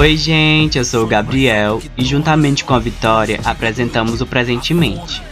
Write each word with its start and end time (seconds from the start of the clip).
Oi, 0.00 0.16
gente, 0.16 0.78
eu 0.78 0.84
sou 0.84 1.04
o 1.04 1.06
Gabriel 1.06 1.78
e 1.94 2.02
juntamente 2.06 2.64
com 2.64 2.72
a 2.72 2.78
Vitória 2.78 3.38
apresentamos 3.44 4.22
o 4.22 4.26
Presentemente. 4.26 5.22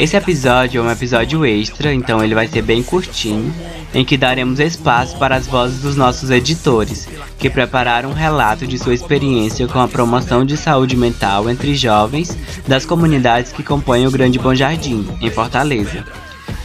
Esse 0.00 0.16
episódio 0.16 0.80
é 0.80 0.82
um 0.84 0.90
episódio 0.90 1.46
extra, 1.46 1.94
então 1.94 2.24
ele 2.24 2.34
vai 2.34 2.48
ser 2.48 2.62
bem 2.62 2.82
curtinho, 2.82 3.54
em 3.94 4.04
que 4.04 4.16
daremos 4.16 4.58
espaço 4.58 5.16
para 5.16 5.36
as 5.36 5.46
vozes 5.46 5.80
dos 5.80 5.94
nossos 5.94 6.28
editores, 6.32 7.08
que 7.38 7.48
prepararam 7.48 8.10
um 8.10 8.14
relato 8.14 8.66
de 8.66 8.80
sua 8.80 8.94
experiência 8.94 9.68
com 9.68 9.78
a 9.78 9.86
promoção 9.86 10.44
de 10.44 10.56
saúde 10.56 10.96
mental 10.96 11.48
entre 11.48 11.76
jovens 11.76 12.36
das 12.66 12.84
comunidades 12.84 13.52
que 13.52 13.62
compõem 13.62 14.08
o 14.08 14.10
Grande 14.10 14.40
Bom 14.40 14.56
Jardim, 14.56 15.06
em 15.20 15.30
Fortaleza. 15.30 16.04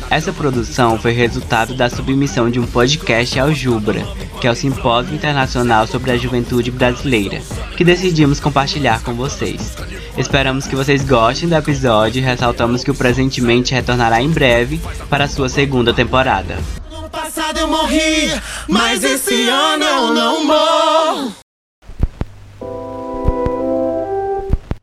Essa 0.10 0.34
produção 0.34 0.98
foi 0.98 1.12
resultado 1.12 1.76
da 1.76 1.92
submissão 1.92 2.50
de 2.50 2.60
um 2.60 2.66
podcast 2.66 3.40
ao 3.40 3.54
Jubra, 3.54 4.04
que 4.42 4.48
é 4.48 4.52
o 4.52 4.56
Simpósio 4.56 5.14
Internacional 5.14 5.86
sobre 5.86 6.10
a 6.10 6.18
Juventude 6.18 6.72
Brasileira, 6.72 7.40
que 7.78 7.84
decidimos 7.84 8.40
compartilhar 8.40 9.04
com 9.04 9.14
vocês. 9.14 9.78
Esperamos 10.18 10.66
que 10.66 10.76
vocês 10.76 11.08
gostem 11.08 11.48
do 11.48 11.54
episódio 11.54 12.20
e 12.20 12.24
ressaltamos 12.24 12.84
que 12.84 12.90
o 12.90 12.96
Presentemente 12.96 13.72
retornará 13.72 14.20
em 14.20 14.32
breve 14.32 14.82
para 15.12 15.26
a 15.26 15.28
sua 15.28 15.48
segunda 15.48 15.94
temporada. 15.94 16.58
No 16.92 17.08
passado 17.08 17.60
eu 17.60 17.68
morri, 17.68 18.32
mas 18.68 19.04
esse 19.04 19.48
ano 19.48 19.84
eu 19.84 20.14
não 20.16 20.44
morro. 20.44 21.36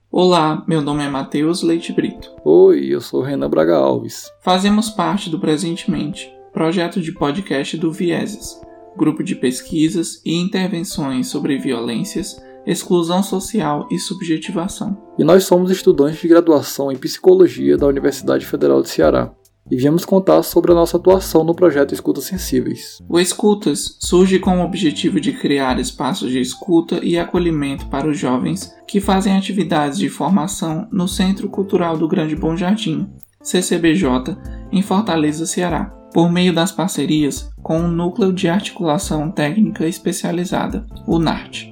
Olá, 0.08 0.62
meu 0.68 0.80
nome 0.80 1.02
é 1.02 1.08
Matheus 1.08 1.62
Leite 1.62 1.92
Brito. 1.92 2.30
Oi, 2.44 2.86
eu 2.86 3.00
sou 3.00 3.22
Renan 3.22 3.50
Braga 3.50 3.76
Alves. 3.76 4.30
Fazemos 4.40 4.88
parte 4.88 5.28
do 5.28 5.40
Presentemente, 5.40 6.32
projeto 6.52 7.00
de 7.00 7.10
podcast 7.10 7.76
do 7.76 7.92
Vieses, 7.92 8.60
grupo 8.98 9.22
de 9.22 9.34
pesquisas 9.34 10.20
e 10.26 10.34
intervenções 10.34 11.28
sobre 11.28 11.56
violências, 11.56 12.36
exclusão 12.66 13.22
social 13.22 13.88
e 13.90 13.98
subjetivação. 13.98 14.98
E 15.18 15.24
nós 15.24 15.44
somos 15.44 15.70
estudantes 15.70 16.20
de 16.20 16.28
graduação 16.28 16.92
em 16.92 16.96
Psicologia 16.96 17.78
da 17.78 17.86
Universidade 17.86 18.44
Federal 18.44 18.82
de 18.82 18.90
Ceará 18.90 19.32
e 19.70 19.76
viemos 19.76 20.04
contar 20.04 20.42
sobre 20.42 20.72
a 20.72 20.74
nossa 20.74 20.96
atuação 20.96 21.44
no 21.44 21.54
projeto 21.54 21.94
Escutas 21.94 22.24
Sensíveis. 22.24 22.98
O 23.08 23.20
Escutas 23.20 23.96
surge 24.00 24.38
com 24.38 24.58
o 24.58 24.64
objetivo 24.64 25.20
de 25.20 25.32
criar 25.32 25.78
espaços 25.78 26.30
de 26.30 26.40
escuta 26.40 27.00
e 27.02 27.18
acolhimento 27.18 27.86
para 27.86 28.08
os 28.08 28.18
jovens 28.18 28.74
que 28.86 29.00
fazem 29.00 29.36
atividades 29.36 29.98
de 29.98 30.08
formação 30.08 30.88
no 30.90 31.06
Centro 31.06 31.48
Cultural 31.48 31.96
do 31.96 32.08
Grande 32.08 32.34
Bom 32.34 32.56
Jardim, 32.56 33.08
CCBJ, 33.42 34.36
em 34.72 34.82
Fortaleza, 34.82 35.46
Ceará, 35.46 35.86
por 36.12 36.30
meio 36.30 36.52
das 36.52 36.72
parcerias 36.72 37.50
com 37.68 37.80
o 37.80 37.86
Núcleo 37.86 38.32
de 38.32 38.48
Articulação 38.48 39.30
Técnica 39.30 39.86
Especializada, 39.86 40.86
o 41.06 41.18
NART. 41.18 41.70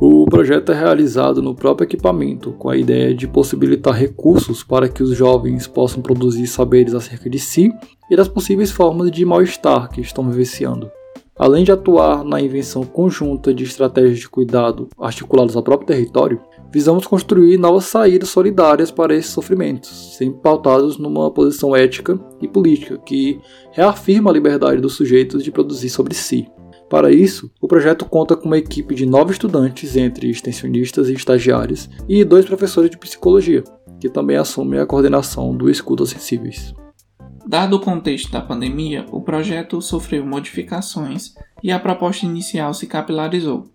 O 0.00 0.24
projeto 0.24 0.72
é 0.72 0.74
realizado 0.74 1.40
no 1.40 1.54
próprio 1.54 1.84
equipamento, 1.84 2.50
com 2.54 2.68
a 2.68 2.76
ideia 2.76 3.14
de 3.14 3.28
possibilitar 3.28 3.94
recursos 3.94 4.64
para 4.64 4.88
que 4.88 5.00
os 5.00 5.16
jovens 5.16 5.68
possam 5.68 6.02
produzir 6.02 6.48
saberes 6.48 6.92
acerca 6.92 7.30
de 7.30 7.38
si 7.38 7.72
e 8.10 8.16
das 8.16 8.26
possíveis 8.26 8.72
formas 8.72 9.12
de 9.12 9.24
mal-estar 9.24 9.88
que 9.90 10.00
estão 10.00 10.28
vivenciando. 10.28 10.90
Além 11.38 11.62
de 11.62 11.70
atuar 11.70 12.24
na 12.24 12.40
invenção 12.40 12.82
conjunta 12.82 13.54
de 13.54 13.62
estratégias 13.62 14.18
de 14.18 14.28
cuidado 14.28 14.88
articuladas 14.98 15.54
ao 15.54 15.62
próprio 15.62 15.86
território, 15.86 16.40
visamos 16.72 17.06
construir 17.06 17.58
novas 17.58 17.84
saídas 17.84 18.30
solidárias 18.30 18.90
para 18.90 19.14
esses 19.14 19.30
sofrimentos, 19.30 20.16
sempre 20.16 20.40
pautados 20.40 20.96
numa 20.98 21.30
posição 21.30 21.76
ética 21.76 22.18
e 22.40 22.48
política 22.48 22.98
que 22.98 23.38
reafirma 23.72 24.30
a 24.30 24.32
liberdade 24.32 24.80
dos 24.80 24.94
sujeitos 24.94 25.44
de 25.44 25.52
produzir 25.52 25.90
sobre 25.90 26.14
si. 26.14 26.48
Para 26.88 27.10
isso, 27.10 27.50
o 27.60 27.68
projeto 27.68 28.04
conta 28.04 28.36
com 28.36 28.46
uma 28.46 28.58
equipe 28.58 28.94
de 28.94 29.06
nove 29.06 29.32
estudantes, 29.32 29.96
entre 29.96 30.28
extensionistas 30.28 31.08
e 31.08 31.14
estagiários, 31.14 31.88
e 32.08 32.22
dois 32.24 32.44
professores 32.44 32.90
de 32.90 32.98
psicologia, 32.98 33.64
que 33.98 34.10
também 34.10 34.36
assumem 34.36 34.78
a 34.78 34.86
coordenação 34.86 35.56
do 35.56 35.70
Escuta 35.70 36.04
Sensíveis. 36.04 36.74
Dado 37.46 37.76
o 37.76 37.80
contexto 37.80 38.30
da 38.30 38.40
pandemia, 38.40 39.06
o 39.10 39.20
projeto 39.20 39.80
sofreu 39.80 40.24
modificações 40.24 41.34
e 41.62 41.72
a 41.72 41.80
proposta 41.80 42.26
inicial 42.26 42.72
se 42.72 42.86
capilarizou. 42.86 43.71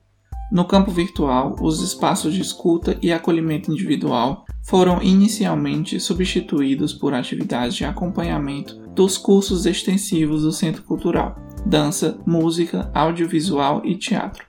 No 0.52 0.66
campo 0.66 0.91
virtual, 0.91 1.56
os 1.62 1.81
espaços 1.81 2.34
de 2.34 2.41
escuta 2.41 2.97
e 3.02 3.12
acolhimento 3.12 3.72
individual 3.72 4.46
foram 4.63 5.02
inicialmente 5.02 6.00
substituídos 6.00 6.94
por 6.94 7.13
atividades 7.13 7.75
de 7.75 7.85
acompanhamento 7.85 8.78
dos 8.96 9.18
cursos 9.18 9.66
extensivos 9.66 10.44
do 10.44 10.52
Centro 10.52 10.84
Cultural 10.84 11.47
dança, 11.68 12.18
música, 12.25 12.90
audiovisual 12.94 13.81
e 13.84 13.96
teatro. 13.96 14.46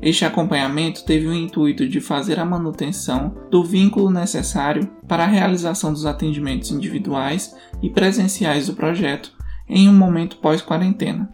Este 0.00 0.24
acompanhamento 0.24 1.04
teve 1.04 1.26
o 1.26 1.34
intuito 1.34 1.88
de 1.88 2.00
fazer 2.00 2.38
a 2.38 2.44
manutenção 2.44 3.34
do 3.50 3.64
vínculo 3.64 4.10
necessário 4.10 4.88
para 5.08 5.24
a 5.24 5.26
realização 5.26 5.92
dos 5.92 6.06
atendimentos 6.06 6.70
individuais 6.70 7.54
e 7.82 7.90
presenciais 7.90 8.66
do 8.66 8.74
projeto 8.74 9.32
em 9.68 9.88
um 9.88 9.92
momento 9.92 10.36
pós-quarentena, 10.36 11.28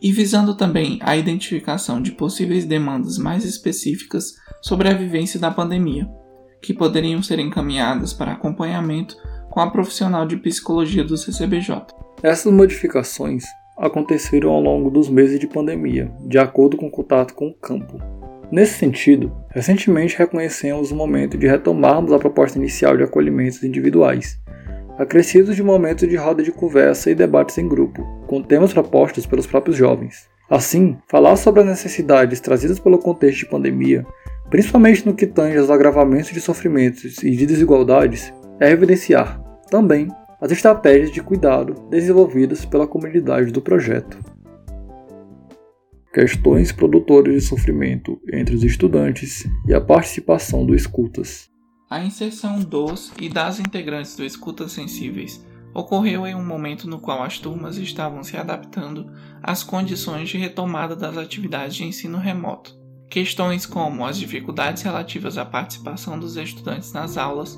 e 0.00 0.12
visando 0.12 0.54
também 0.54 0.98
a 1.02 1.16
identificação 1.16 2.00
de 2.00 2.12
possíveis 2.12 2.64
demandas 2.64 3.18
mais 3.18 3.44
específicas 3.44 4.34
sobre 4.62 4.88
a 4.88 4.94
vivência 4.94 5.40
da 5.40 5.50
pandemia, 5.50 6.08
que 6.60 6.74
poderiam 6.74 7.22
ser 7.22 7.38
encaminhadas 7.38 8.12
para 8.12 8.32
acompanhamento 8.32 9.16
com 9.50 9.60
a 9.60 9.70
profissional 9.70 10.26
de 10.26 10.36
psicologia 10.36 11.04
do 11.04 11.16
CCBJ. 11.16 11.86
Essas 12.22 12.52
modificações 12.52 13.44
aconteceram 13.78 14.50
ao 14.50 14.60
longo 14.60 14.90
dos 14.90 15.08
meses 15.08 15.38
de 15.38 15.46
pandemia, 15.46 16.10
de 16.26 16.38
acordo 16.38 16.76
com 16.76 16.86
o 16.86 16.90
contato 16.90 17.34
com 17.34 17.48
o 17.48 17.54
campo. 17.54 17.98
Nesse 18.50 18.78
sentido, 18.78 19.32
recentemente 19.50 20.16
reconhecemos 20.16 20.92
o 20.92 20.96
momento 20.96 21.36
de 21.36 21.46
retomarmos 21.46 22.12
a 22.12 22.18
proposta 22.18 22.58
inicial 22.58 22.96
de 22.96 23.02
acolhimentos 23.02 23.62
individuais, 23.64 24.40
acrescidos 24.98 25.54
de 25.54 25.62
momentos 25.62 26.08
de 26.08 26.16
roda 26.16 26.42
de 26.42 26.52
conversa 26.52 27.10
e 27.10 27.14
debates 27.14 27.58
em 27.58 27.68
grupo, 27.68 28.02
com 28.26 28.42
temas 28.42 28.72
propostos 28.72 29.26
pelos 29.26 29.46
próprios 29.46 29.76
jovens. 29.76 30.28
Assim, 30.48 30.96
falar 31.08 31.36
sobre 31.36 31.60
as 31.60 31.66
necessidades 31.66 32.40
trazidas 32.40 32.78
pelo 32.78 32.98
contexto 32.98 33.40
de 33.40 33.50
pandemia, 33.50 34.06
principalmente 34.48 35.04
no 35.04 35.14
que 35.14 35.26
tange 35.26 35.58
aos 35.58 35.70
agravamentos 35.70 36.30
de 36.30 36.40
sofrimentos 36.40 37.22
e 37.22 37.30
de 37.30 37.46
desigualdades, 37.46 38.32
é 38.60 38.70
evidenciar, 38.70 39.40
também, 39.70 40.08
as 40.40 40.52
estratégias 40.52 41.10
de 41.10 41.22
cuidado 41.22 41.74
desenvolvidas 41.90 42.64
pela 42.64 42.86
comunidade 42.86 43.50
do 43.50 43.60
projeto. 43.60 44.18
Questões 46.12 46.72
produtoras 46.72 47.34
de 47.34 47.40
sofrimento 47.40 48.18
entre 48.32 48.54
os 48.54 48.62
estudantes 48.62 49.46
e 49.66 49.74
a 49.74 49.80
participação 49.80 50.64
do 50.64 50.74
Escutas. 50.74 51.50
A 51.88 52.02
inserção 52.02 52.58
dos 52.58 53.12
e 53.20 53.28
das 53.28 53.60
integrantes 53.60 54.16
do 54.16 54.24
Escutas 54.24 54.72
Sensíveis 54.72 55.46
ocorreu 55.72 56.26
em 56.26 56.34
um 56.34 56.44
momento 56.44 56.88
no 56.88 56.98
qual 56.98 57.22
as 57.22 57.38
turmas 57.38 57.76
estavam 57.76 58.24
se 58.24 58.36
adaptando 58.36 59.12
às 59.40 59.62
condições 59.62 60.28
de 60.28 60.36
retomada 60.36 60.96
das 60.96 61.16
atividades 61.16 61.76
de 61.76 61.84
ensino 61.84 62.18
remoto. 62.18 62.74
Questões 63.08 63.64
como 63.64 64.04
as 64.04 64.18
dificuldades 64.18 64.82
relativas 64.82 65.38
à 65.38 65.44
participação 65.44 66.18
dos 66.18 66.36
estudantes 66.36 66.92
nas 66.92 67.16
aulas 67.16 67.56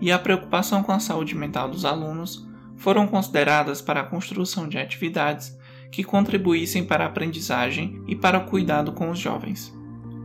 e 0.00 0.10
a 0.10 0.18
preocupação 0.18 0.82
com 0.82 0.90
a 0.90 0.98
saúde 0.98 1.36
mental 1.36 1.70
dos 1.70 1.84
alunos 1.84 2.44
foram 2.76 3.06
consideradas 3.06 3.80
para 3.80 4.00
a 4.00 4.06
construção 4.06 4.68
de 4.68 4.76
atividades 4.76 5.56
que 5.92 6.02
contribuíssem 6.02 6.84
para 6.84 7.04
a 7.04 7.06
aprendizagem 7.06 8.02
e 8.08 8.16
para 8.16 8.38
o 8.38 8.46
cuidado 8.46 8.90
com 8.90 9.08
os 9.08 9.20
jovens. 9.20 9.72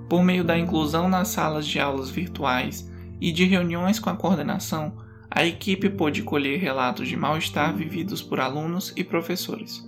Por 0.10 0.24
meio 0.24 0.44
da 0.44 0.58
inclusão 0.58 1.08
nas 1.08 1.28
salas 1.28 1.68
de 1.68 1.80
aulas 1.80 2.10
virtuais 2.10 2.92
e 3.24 3.32
de 3.32 3.46
reuniões 3.46 4.00
com 4.00 4.10
a 4.10 4.18
coordenação, 4.18 4.92
a 5.32 5.46
equipe 5.46 5.90
pôde 5.90 6.24
colher 6.24 6.60
relatos 6.60 7.08
de 7.08 7.16
mal-estar 7.16 7.74
vividos 7.74 8.22
por 8.22 8.38
alunos 8.38 8.92
e 8.98 9.04
professores. 9.04 9.82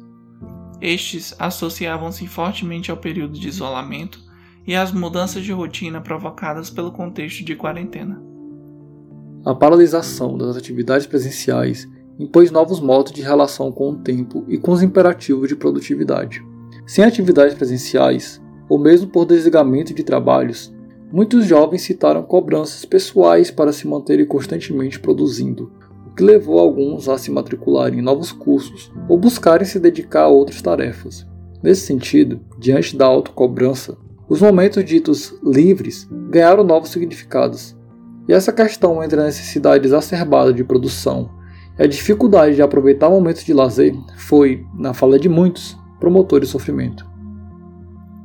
Estes 0.80 1.36
associavam-se 1.38 2.28
fortemente 2.28 2.90
ao 2.90 2.96
período 2.96 3.38
de 3.38 3.50
isolamento 3.50 4.22
e 4.66 4.74
às 4.74 4.94
mudanças 4.94 5.44
de 5.44 5.52
rotina 5.52 6.00
provocadas 6.00 6.70
pelo 6.70 6.94
contexto 6.94 7.44
de 7.44 7.58
quarentena. 7.58 8.24
A 9.46 9.54
paralisação 9.54 10.38
das 10.38 10.56
atividades 10.56 11.06
presenciais 11.06 11.86
impôs 12.18 12.50
novos 12.50 12.80
modos 12.80 13.12
de 13.12 13.22
relação 13.22 13.70
com 13.70 13.90
o 13.90 13.98
tempo 13.98 14.46
e 14.48 14.58
com 14.58 14.72
os 14.72 14.82
imperativos 14.82 15.50
de 15.50 15.58
produtividade. 15.58 16.42
Sem 16.88 17.04
atividades 17.04 17.54
presenciais, 17.54 18.42
ou 18.70 18.80
mesmo 18.80 19.10
por 19.10 19.26
desligamento 19.26 19.94
de 19.94 20.04
trabalhos, 20.04 20.74
muitos 21.16 21.46
jovens 21.46 21.84
citaram 21.84 22.24
cobranças 22.24 22.84
pessoais 22.84 23.50
para 23.50 23.72
se 23.72 23.88
manterem 23.88 24.26
constantemente 24.26 25.00
produzindo, 25.00 25.72
o 26.06 26.14
que 26.14 26.22
levou 26.22 26.60
alguns 26.60 27.08
a 27.08 27.18
se 27.18 27.32
matricularem 27.32 28.00
em 28.00 28.02
novos 28.02 28.34
cursos 28.34 28.92
ou 29.08 29.18
buscarem 29.18 29.66
se 29.66 29.80
dedicar 29.80 30.24
a 30.24 30.28
outras 30.28 30.62
tarefas. 30.62 31.26
Nesse 31.64 31.86
sentido, 31.86 32.42
diante 32.60 32.98
da 32.98 33.06
autocobrança, 33.06 33.98
os 34.28 34.42
momentos 34.42 34.84
ditos 34.84 35.34
livres 35.42 36.06
ganharam 36.30 36.66
novos 36.66 36.90
significados, 36.90 37.78
e 38.28 38.34
essa 38.34 38.52
questão 38.52 39.02
entre 39.02 39.18
a 39.18 39.24
necessidade 39.24 39.88
exacerbada 39.88 40.52
de 40.52 40.66
produção 40.66 41.30
e 41.80 41.84
a 41.84 41.88
dificuldade 41.88 42.56
de 42.56 42.62
aproveitar 42.62 43.10
momentos 43.10 43.46
de 43.46 43.54
lazer 43.54 43.96
foi, 44.18 44.66
na 44.78 44.94
fala 44.94 45.18
de 45.18 45.30
muitos, 45.30 45.78
promotor 45.98 46.42
de 46.42 46.48
sofrimento. 46.48 47.15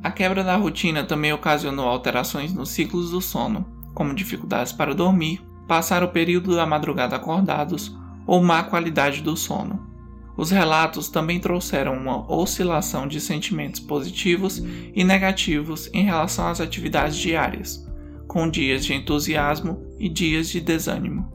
A 0.03 0.09
quebra 0.09 0.43
da 0.43 0.55
rotina 0.55 1.03
também 1.03 1.31
ocasionou 1.31 1.87
alterações 1.87 2.53
nos 2.53 2.69
ciclos 2.69 3.11
do 3.11 3.21
sono, 3.21 3.65
como 3.93 4.15
dificuldades 4.15 4.73
para 4.73 4.95
dormir, 4.95 5.41
passar 5.67 6.03
o 6.03 6.09
período 6.09 6.55
da 6.55 6.65
madrugada 6.65 7.15
acordados 7.15 7.95
ou 8.25 8.41
má 8.41 8.63
qualidade 8.63 9.21
do 9.21 9.37
sono. 9.37 9.91
Os 10.35 10.49
relatos 10.49 11.07
também 11.07 11.39
trouxeram 11.39 11.93
uma 11.93 12.31
oscilação 12.33 13.07
de 13.07 13.21
sentimentos 13.21 13.79
positivos 13.79 14.57
e 14.95 15.03
negativos 15.03 15.89
em 15.93 16.03
relação 16.03 16.47
às 16.47 16.59
atividades 16.59 17.17
diárias, 17.17 17.87
com 18.27 18.49
dias 18.49 18.83
de 18.83 18.93
entusiasmo 18.93 19.77
e 19.99 20.09
dias 20.09 20.49
de 20.49 20.61
desânimo. 20.61 21.31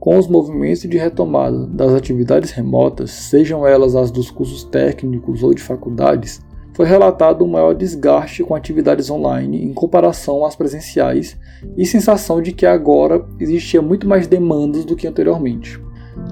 Com 0.00 0.18
os 0.18 0.26
movimentos 0.26 0.82
de 0.82 0.96
retomada 0.96 1.66
das 1.66 1.92
atividades 1.92 2.50
remotas, 2.50 3.10
sejam 3.10 3.66
elas 3.66 3.94
as 3.94 4.10
dos 4.10 4.30
cursos 4.30 4.64
técnicos 4.64 5.42
ou 5.42 5.54
de 5.54 5.62
faculdades, 5.62 6.40
foi 6.76 6.84
relatado 6.84 7.42
um 7.42 7.48
maior 7.48 7.74
desgaste 7.74 8.44
com 8.44 8.54
atividades 8.54 9.08
online 9.08 9.64
em 9.64 9.72
comparação 9.72 10.44
às 10.44 10.54
presenciais 10.54 11.34
e 11.74 11.86
sensação 11.86 12.42
de 12.42 12.52
que 12.52 12.66
agora 12.66 13.24
existia 13.40 13.80
muito 13.80 14.06
mais 14.06 14.26
demandas 14.26 14.84
do 14.84 14.94
que 14.94 15.06
anteriormente. 15.06 15.80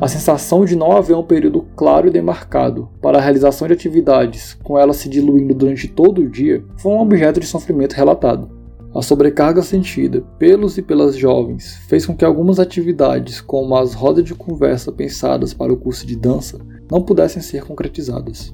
A 0.03 0.07
sensação 0.07 0.67
de 0.67 0.77
não 0.77 0.93
haver 0.93 1.17
um 1.17 1.23
período 1.23 1.65
claro 1.75 2.09
e 2.09 2.11
demarcado 2.11 2.91
para 3.01 3.17
a 3.17 3.23
realização 3.23 3.67
de 3.67 3.73
atividades, 3.73 4.53
com 4.63 4.79
elas 4.79 4.99
se 4.99 5.09
diluindo 5.09 5.55
durante 5.55 5.89
todo 5.89 6.21
o 6.21 6.29
dia, 6.29 6.63
foi 6.77 6.93
um 6.93 7.01
objeto 7.01 7.41
de 7.41 7.47
sofrimento 7.47 7.95
relatado. 7.95 8.51
A 8.95 9.01
sobrecarga 9.01 9.63
sentida 9.63 10.21
pelos 10.39 10.77
e 10.77 10.83
pelas 10.83 11.17
jovens 11.17 11.79
fez 11.89 12.05
com 12.05 12.15
que 12.15 12.25
algumas 12.25 12.61
atividades, 12.61 13.41
como 13.41 13.75
as 13.77 13.95
rodas 13.95 14.25
de 14.25 14.35
conversa 14.35 14.93
pensadas 14.93 15.55
para 15.55 15.73
o 15.73 15.77
curso 15.79 16.07
de 16.07 16.15
dança, 16.17 16.59
não 16.91 17.01
pudessem 17.01 17.41
ser 17.41 17.65
concretizadas. 17.65 18.53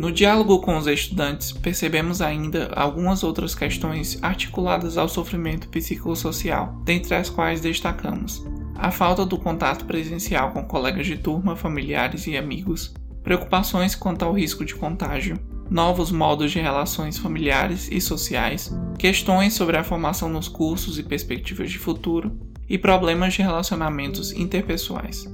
No 0.00 0.10
diálogo 0.10 0.60
com 0.60 0.78
os 0.78 0.86
estudantes, 0.86 1.52
percebemos 1.52 2.22
ainda 2.22 2.70
algumas 2.74 3.22
outras 3.22 3.54
questões 3.54 4.18
articuladas 4.22 4.96
ao 4.96 5.10
sofrimento 5.10 5.68
psicossocial, 5.68 6.74
dentre 6.86 7.14
as 7.14 7.28
quais 7.28 7.60
destacamos 7.60 8.42
a 8.76 8.90
falta 8.90 9.26
do 9.26 9.36
contato 9.36 9.84
presencial 9.84 10.52
com 10.52 10.64
colegas 10.64 11.06
de 11.06 11.18
turma, 11.18 11.54
familiares 11.54 12.26
e 12.26 12.34
amigos, 12.34 12.94
preocupações 13.22 13.94
quanto 13.94 14.24
ao 14.24 14.32
risco 14.32 14.64
de 14.64 14.74
contágio, 14.74 15.38
novos 15.68 16.10
modos 16.10 16.50
de 16.50 16.60
relações 16.60 17.18
familiares 17.18 17.90
e 17.92 18.00
sociais, 18.00 18.74
questões 18.98 19.52
sobre 19.52 19.76
a 19.76 19.84
formação 19.84 20.30
nos 20.30 20.48
cursos 20.48 20.98
e 20.98 21.02
perspectivas 21.02 21.70
de 21.70 21.78
futuro, 21.78 22.32
e 22.66 22.78
problemas 22.78 23.34
de 23.34 23.42
relacionamentos 23.42 24.32
interpessoais. 24.32 25.28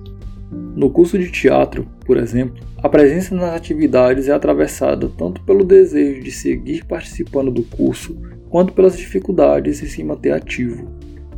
No 0.76 0.90
curso 0.90 1.18
de 1.18 1.30
teatro, 1.30 1.88
por 2.04 2.18
exemplo, 2.18 2.62
a 2.76 2.86
presença 2.86 3.34
nas 3.34 3.54
atividades 3.54 4.28
é 4.28 4.32
atravessada 4.32 5.08
tanto 5.08 5.40
pelo 5.40 5.64
desejo 5.64 6.20
de 6.20 6.30
seguir 6.30 6.84
participando 6.84 7.50
do 7.50 7.62
curso, 7.62 8.14
quanto 8.50 8.74
pelas 8.74 8.94
dificuldades 8.94 9.82
em 9.82 9.86
se 9.86 10.04
manter 10.04 10.32
ativo. 10.32 10.86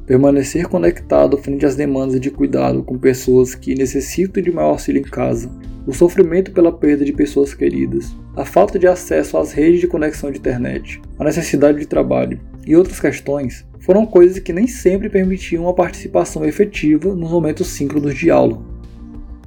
Permanecer 0.05 0.67
conectado 0.67 1.39
frente 1.39 1.65
às 1.65 1.77
demandas 1.77 2.21
de 2.21 2.33
cuidado 2.33 2.83
com 2.83 2.99
pessoas 2.99 3.55
que 3.55 3.77
necessitam 3.77 4.43
de 4.43 4.51
maior 4.51 4.71
auxílio 4.71 4.99
em 4.99 5.05
casa, 5.05 5.49
o 5.87 5.93
sofrimento 5.93 6.51
pela 6.51 6.73
perda 6.73 7.05
de 7.05 7.13
pessoas 7.13 7.55
queridas, 7.55 8.13
a 8.35 8.45
falta 8.45 8.77
de 8.77 8.89
acesso 8.89 9.39
às 9.39 9.53
redes 9.53 9.81
de 9.81 9.87
conexão 9.87 10.33
de 10.33 10.39
internet, 10.39 11.01
a 11.17 11.23
necessidade 11.23 11.79
de 11.79 11.87
trabalho 11.87 12.41
e 12.67 12.75
outras 12.75 12.99
questões 12.99 13.65
foram 13.79 14.05
coisas 14.05 14.41
que 14.41 14.53
nem 14.53 14.67
sempre 14.67 15.09
permitiam 15.09 15.69
a 15.69 15.75
participação 15.75 16.45
efetiva 16.45 17.15
nos 17.15 17.31
momentos 17.31 17.69
síncronos 17.69 18.17
de 18.17 18.33
aula. 18.33 18.68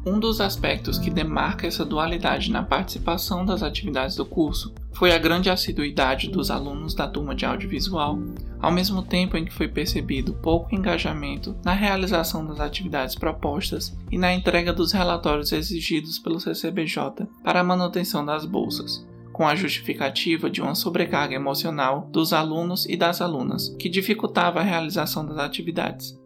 Um 0.03 0.19
dos 0.19 0.41
aspectos 0.41 0.97
que 0.97 1.11
demarca 1.11 1.67
essa 1.67 1.85
dualidade 1.85 2.49
na 2.49 2.63
participação 2.63 3.45
das 3.45 3.61
atividades 3.61 4.15
do 4.15 4.25
curso 4.25 4.73
foi 4.93 5.13
a 5.13 5.17
grande 5.19 5.47
assiduidade 5.47 6.27
dos 6.27 6.49
alunos 6.49 6.95
da 6.95 7.07
turma 7.07 7.35
de 7.35 7.45
audiovisual, 7.45 8.17
ao 8.59 8.71
mesmo 8.71 9.03
tempo 9.03 9.37
em 9.37 9.45
que 9.45 9.53
foi 9.53 9.67
percebido 9.67 10.33
pouco 10.33 10.73
engajamento 10.73 11.55
na 11.63 11.73
realização 11.73 12.43
das 12.43 12.59
atividades 12.59 13.13
propostas 13.13 13.95
e 14.09 14.17
na 14.17 14.33
entrega 14.33 14.73
dos 14.73 14.91
relatórios 14.91 15.51
exigidos 15.51 16.17
pelo 16.17 16.39
CCBJ 16.39 17.27
para 17.43 17.59
a 17.59 17.63
manutenção 17.63 18.25
das 18.25 18.43
bolsas, 18.43 19.05
com 19.31 19.47
a 19.47 19.55
justificativa 19.55 20.49
de 20.49 20.63
uma 20.63 20.73
sobrecarga 20.73 21.35
emocional 21.35 22.09
dos 22.11 22.33
alunos 22.33 22.87
e 22.87 22.97
das 22.97 23.21
alunas, 23.21 23.69
que 23.77 23.87
dificultava 23.87 24.61
a 24.61 24.63
realização 24.63 25.23
das 25.23 25.37
atividades. 25.37 26.19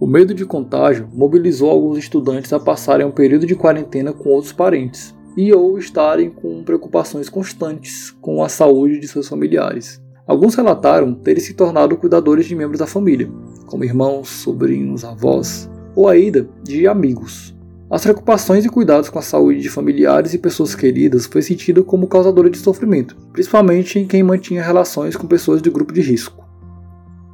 O 0.00 0.06
medo 0.06 0.32
de 0.32 0.44
contágio 0.44 1.08
mobilizou 1.12 1.68
alguns 1.68 1.98
estudantes 1.98 2.52
a 2.52 2.60
passarem 2.60 3.04
um 3.04 3.10
período 3.10 3.44
de 3.44 3.56
quarentena 3.56 4.12
com 4.12 4.28
outros 4.28 4.52
parentes 4.52 5.12
e 5.36 5.52
ou 5.52 5.76
estarem 5.76 6.30
com 6.30 6.62
preocupações 6.62 7.28
constantes 7.28 8.12
com 8.20 8.40
a 8.40 8.48
saúde 8.48 9.00
de 9.00 9.08
seus 9.08 9.26
familiares. 9.26 10.00
Alguns 10.24 10.54
relataram 10.54 11.14
terem 11.14 11.42
se 11.42 11.52
tornado 11.52 11.96
cuidadores 11.96 12.46
de 12.46 12.54
membros 12.54 12.78
da 12.78 12.86
família, 12.86 13.28
como 13.66 13.82
irmãos, 13.82 14.28
sobrinhos, 14.28 15.04
avós 15.04 15.68
ou 15.96 16.06
ainda 16.06 16.48
de 16.62 16.86
amigos. 16.86 17.56
As 17.90 18.02
preocupações 18.02 18.64
e 18.64 18.68
cuidados 18.68 19.08
com 19.08 19.18
a 19.18 19.22
saúde 19.22 19.60
de 19.60 19.68
familiares 19.68 20.32
e 20.32 20.38
pessoas 20.38 20.76
queridas 20.76 21.26
foi 21.26 21.42
sentido 21.42 21.82
como 21.82 22.06
causadora 22.06 22.48
de 22.48 22.58
sofrimento, 22.58 23.16
principalmente 23.32 23.98
em 23.98 24.06
quem 24.06 24.22
mantinha 24.22 24.62
relações 24.62 25.16
com 25.16 25.26
pessoas 25.26 25.60
de 25.60 25.70
grupo 25.70 25.92
de 25.92 26.02
risco. 26.02 26.47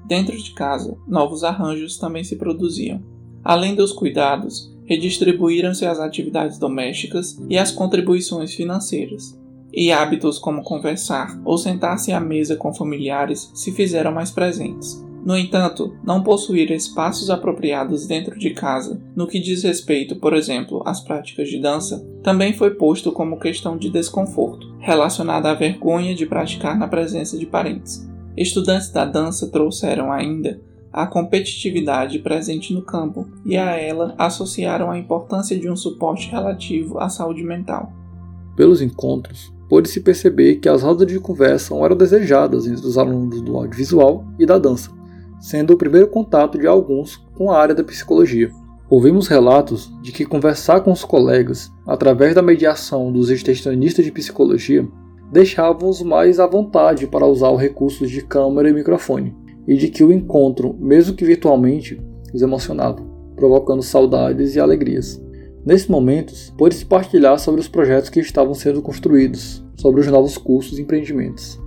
Dentro 0.07 0.37
de 0.37 0.53
casa, 0.53 0.97
novos 1.09 1.43
arranjos 1.43 1.99
também 1.99 2.23
se 2.23 2.37
produziam. 2.37 3.03
Além 3.43 3.75
dos 3.75 3.93
cuidados, 3.93 4.75
redistribuíram-se 4.85 5.87
as 5.87 5.99
atividades 5.99 6.59
domésticas 6.59 7.39
e 7.49 7.57
as 7.57 7.71
contribuições 7.71 8.55
financeiras. 8.55 9.39
E 9.73 9.91
hábitos 9.91 10.39
como 10.39 10.63
conversar 10.63 11.41
ou 11.45 11.59
sentar-se 11.59 12.13
à 12.13 12.21
mesa 12.21 12.55
com 12.55 12.73
familiares 12.73 13.51
se 13.55 13.73
fizeram 13.73 14.13
mais 14.13 14.31
presentes. 14.31 15.03
No 15.25 15.37
entanto, 15.37 15.97
não 16.05 16.23
possuir 16.23 16.71
espaços 16.71 17.31
apropriados 17.31 18.07
dentro 18.07 18.39
de 18.39 18.51
casa, 18.51 19.03
no 19.17 19.27
que 19.27 19.41
diz 19.41 19.63
respeito, 19.63 20.17
por 20.17 20.35
exemplo, 20.35 20.83
às 20.85 21.01
práticas 21.01 21.49
de 21.49 21.59
dança, 21.59 22.07
também 22.23 22.53
foi 22.53 22.75
posto 22.75 23.11
como 23.11 23.41
questão 23.41 23.79
de 23.79 23.89
desconforto, 23.89 24.75
relacionada 24.79 25.51
à 25.51 25.55
vergonha 25.55 26.15
de 26.15 26.27
praticar 26.27 26.79
na 26.79 26.87
presença 26.87 27.39
de 27.39 27.47
parentes. 27.47 28.07
Estudantes 28.37 28.91
da 28.91 29.05
dança 29.05 29.49
trouxeram 29.49 30.11
ainda 30.11 30.61
a 30.93 31.07
competitividade 31.07 32.19
presente 32.21 32.73
no 32.73 32.83
campo 32.83 33.27
e 33.45 33.57
a 33.57 33.77
ela 33.77 34.15
associaram 34.17 34.91
a 34.91 34.99
importância 34.99 35.59
de 35.59 35.69
um 35.69 35.77
suporte 35.77 36.31
relativo 36.31 36.99
à 36.99 37.09
saúde 37.09 37.43
mental. 37.43 37.93
Pelos 38.57 38.81
encontros, 38.81 39.53
pôde-se 39.69 40.01
perceber 40.01 40.57
que 40.57 40.69
as 40.69 40.83
rodas 40.83 41.09
de 41.09 41.19
conversa 41.19 41.75
eram 41.75 41.97
desejadas 41.97 42.67
entre 42.67 42.87
os 42.87 42.97
alunos 42.97 43.43
do 43.43 43.57
audiovisual 43.57 44.25
e 44.39 44.47
da 44.47 44.59
dança, 44.59 44.91
sendo 45.41 45.73
o 45.73 45.77
primeiro 45.77 46.09
contato 46.09 46.59
de 46.59 46.67
alguns 46.67 47.17
com 47.35 47.51
a 47.51 47.59
área 47.59 47.75
da 47.75 47.83
psicologia. 47.83 48.51
Ouvimos 48.89 49.27
relatos 49.27 49.93
de 50.03 50.13
que 50.13 50.25
conversar 50.25 50.81
com 50.81 50.93
os 50.93 51.05
colegas, 51.05 51.73
através 51.87 52.35
da 52.35 52.43
mediação 52.43 53.11
dos 53.11 53.31
extensionistas 53.31 54.05
de 54.05 54.13
psicologia, 54.13 54.87
deixavam-os 55.35 56.01
mais 56.01 56.39
à 56.39 56.47
vontade 56.47 57.09
para 57.09 57.27
usar 57.27 57.51
os 57.51 57.61
recursos 57.61 58.09
de 58.09 58.25
câmera 58.25 58.71
e 58.71 58.73
microfone, 58.73 59.35
e 59.67 59.77
de 59.77 59.89
que 59.89 60.05
o 60.05 60.13
encontro, 60.13 60.77
mesmo 60.79 61.17
que 61.17 61.25
virtualmente, 61.25 62.01
os 62.33 62.41
emocionava, 62.41 63.05
provocando 63.35 63.83
saudades 63.83 64.55
e 64.55 64.61
alegrias. 64.61 65.21
Nesses 65.67 65.89
momentos, 65.89 66.55
pôde-se 66.57 66.87
partilhar 66.87 67.37
sobre 67.41 67.61
os 67.61 67.67
projetos 67.67 68.11
que 68.11 68.21
estavam 68.21 68.55
sendo 68.55 68.81
construídos, 68.81 69.65
sobre 69.75 70.03
os 70.03 70.07
novos 70.07 70.39
cursos 70.39 70.79
e 70.79 70.83
empreendimentos. 70.83 71.61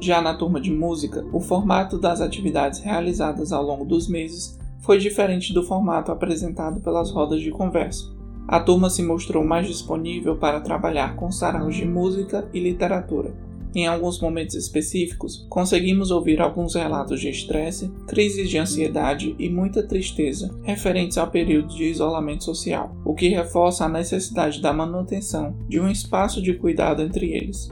Já 0.00 0.22
na 0.22 0.32
turma 0.32 0.58
de 0.58 0.70
música, 0.70 1.22
o 1.34 1.40
formato 1.40 1.98
das 1.98 2.22
atividades 2.22 2.80
realizadas 2.80 3.52
ao 3.52 3.62
longo 3.62 3.84
dos 3.84 4.08
meses 4.08 4.58
foi 4.80 4.96
diferente 4.96 5.52
do 5.52 5.62
formato 5.62 6.10
apresentado 6.10 6.80
pelas 6.80 7.10
rodas 7.10 7.42
de 7.42 7.50
conversa. 7.50 8.15
A 8.48 8.60
turma 8.60 8.88
se 8.88 9.02
mostrou 9.02 9.44
mais 9.44 9.66
disponível 9.66 10.36
para 10.36 10.60
trabalhar 10.60 11.16
com 11.16 11.32
saraus 11.32 11.74
de 11.74 11.84
música 11.84 12.48
e 12.52 12.60
literatura. 12.60 13.34
Em 13.74 13.86
alguns 13.86 14.20
momentos 14.20 14.54
específicos, 14.54 15.44
conseguimos 15.50 16.10
ouvir 16.10 16.40
alguns 16.40 16.74
relatos 16.74 17.20
de 17.20 17.28
estresse, 17.28 17.90
crises 18.06 18.48
de 18.48 18.56
ansiedade 18.56 19.34
e 19.38 19.50
muita 19.50 19.82
tristeza 19.82 20.56
referentes 20.62 21.18
ao 21.18 21.26
período 21.26 21.74
de 21.74 21.84
isolamento 21.84 22.44
social, 22.44 22.96
o 23.04 23.14
que 23.14 23.28
reforça 23.28 23.84
a 23.84 23.88
necessidade 23.88 24.62
da 24.62 24.72
manutenção 24.72 25.54
de 25.68 25.78
um 25.78 25.90
espaço 25.90 26.40
de 26.40 26.54
cuidado 26.54 27.02
entre 27.02 27.32
eles. 27.32 27.70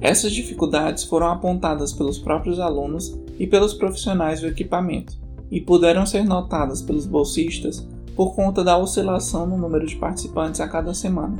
Essas 0.00 0.32
dificuldades 0.32 1.04
foram 1.04 1.26
apontadas 1.26 1.92
pelos 1.92 2.18
próprios 2.18 2.60
alunos 2.60 3.18
e 3.38 3.46
pelos 3.46 3.74
profissionais 3.74 4.40
do 4.40 4.46
equipamento, 4.46 5.18
e 5.50 5.60
puderam 5.60 6.06
ser 6.06 6.24
notadas 6.24 6.80
pelos 6.80 7.04
bolsistas 7.04 7.86
por 8.14 8.34
conta 8.34 8.62
da 8.62 8.76
oscilação 8.76 9.46
no 9.46 9.56
número 9.56 9.86
de 9.86 9.96
participantes 9.96 10.60
a 10.60 10.68
cada 10.68 10.94
semana. 10.94 11.36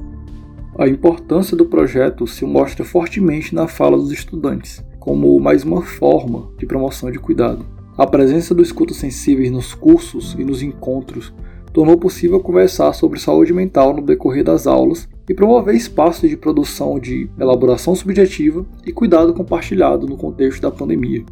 A 0.77 0.89
importância 0.89 1.57
do 1.57 1.67
projeto 1.67 2.27
se 2.27 2.45
mostra 2.45 2.85
fortemente 2.85 3.55
na 3.55 3.69
fala 3.69 3.97
dos 3.97 4.11
estudantes, 4.11 4.85
como 4.99 5.39
mais 5.39 5.63
uma 5.63 5.83
forma 5.83 6.49
de 6.59 6.67
promoção 6.67 7.11
de 7.11 7.19
cuidado. 7.19 7.65
A 7.97 8.07
presença 8.07 8.53
do 8.55 8.63
escuta 8.63 8.93
sensíveis 8.93 9.53
nos 9.53 9.73
cursos 9.73 10.35
e 10.37 10.45
nos 10.45 10.63
encontros 10.63 11.33
tornou 11.73 11.97
possível 11.97 12.41
conversar 12.41 12.93
sobre 12.93 13.21
saúde 13.21 13.53
mental 13.53 13.95
no 13.95 14.03
decorrer 14.03 14.43
das 14.43 14.67
aulas 14.67 15.09
e 15.29 15.35
promover 15.35 15.75
espaços 15.75 16.29
de 16.29 16.37
produção 16.37 16.99
de 16.99 17.31
elaboração 17.39 17.95
subjetiva 17.95 18.67
e 18.85 18.93
cuidado 18.93 19.33
compartilhado 19.33 20.07
no 20.07 20.17
contexto 20.17 20.63
da 20.63 20.71
pandemia. 20.71 21.25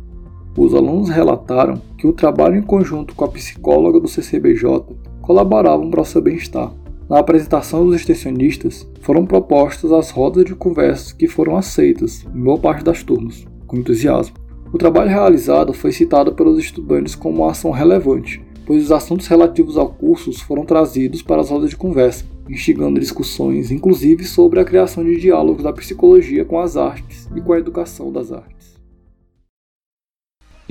Os 0.56 0.74
alunos 0.74 1.08
relataram 1.08 1.80
que 1.96 2.06
o 2.06 2.12
trabalho 2.12 2.56
em 2.56 2.62
conjunto 2.62 3.14
com 3.14 3.24
a 3.24 3.28
psicóloga 3.28 3.98
do 3.98 4.08
CCBJ 4.08 4.84
colaboravam 5.22 5.90
para 5.90 6.04
seu 6.04 6.20
bem-estar. 6.20 6.74
Na 7.08 7.18
apresentação 7.18 7.86
dos 7.86 7.96
extensionistas, 7.96 8.88
foram 9.00 9.24
propostas 9.24 9.92
as 9.92 10.10
rodas 10.10 10.44
de 10.44 10.54
conversas 10.54 11.12
que 11.12 11.28
foram 11.28 11.56
aceitas 11.56 12.26
em 12.34 12.42
boa 12.42 12.58
parte 12.58 12.84
das 12.84 13.02
turmas, 13.02 13.46
com 13.66 13.76
entusiasmo. 13.76 14.36
O 14.72 14.78
trabalho 14.78 15.10
realizado 15.10 15.72
foi 15.72 15.92
citado 15.92 16.32
pelos 16.32 16.58
estudantes 16.58 17.14
como 17.14 17.42
uma 17.42 17.50
ação 17.50 17.70
relevante, 17.70 18.42
pois 18.64 18.84
os 18.84 18.92
assuntos 18.92 19.26
relativos 19.26 19.76
ao 19.76 19.90
curso 19.90 20.32
foram 20.44 20.64
trazidos 20.64 21.22
para 21.22 21.40
as 21.40 21.50
rodas 21.50 21.70
de 21.70 21.76
conversa, 21.76 22.24
instigando 22.48 22.98
discussões, 22.98 23.70
inclusive 23.70 24.24
sobre 24.24 24.60
a 24.60 24.64
criação 24.64 25.04
de 25.04 25.20
diálogos 25.20 25.62
da 25.62 25.72
psicologia 25.72 26.44
com 26.44 26.58
as 26.58 26.76
artes 26.76 27.28
e 27.36 27.40
com 27.40 27.52
a 27.52 27.58
educação 27.58 28.10
das 28.10 28.32
artes. 28.32 28.71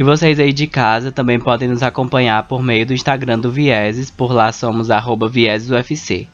E 0.01 0.03
vocês 0.03 0.39
aí 0.39 0.51
de 0.51 0.65
casa 0.65 1.12
também 1.12 1.39
podem 1.39 1.70
nos 1.70 1.84
acompanhar 1.84 2.48
por 2.48 2.63
meio 2.63 2.88
do 2.88 2.93
Instagram 2.93 3.38
do 3.38 3.51
Vieses, 3.51 4.10
por 4.10 4.34
lá 4.34 4.51
somos 4.51 4.88
viesesufc. 5.29 6.27